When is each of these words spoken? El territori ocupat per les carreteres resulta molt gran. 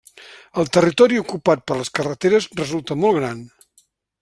El 0.61 0.71
territori 0.77 1.19
ocupat 1.23 1.61
per 1.71 1.77
les 1.83 1.93
carreteres 1.99 2.49
resulta 2.63 3.01
molt 3.05 3.21
gran. 3.23 3.47